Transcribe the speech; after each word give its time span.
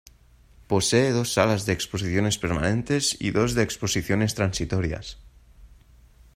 Posee 0.71 1.11
dos 1.11 1.31
salas 1.31 1.67
de 1.67 1.73
exposiciones 1.73 2.39
permanentes 2.39 3.15
y 3.21 3.29
dos 3.29 3.53
de 3.53 3.61
exposiciones 3.61 4.33
transitorias. 4.33 5.19